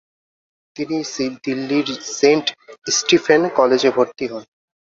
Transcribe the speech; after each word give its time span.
তিনি 0.75 0.97
দিল্লির 1.43 1.87
Saint 2.17 2.45
Stephen 2.91 3.41
কলেজে 3.57 3.89
ভর্তি 3.95 4.25
হন। 4.31 4.43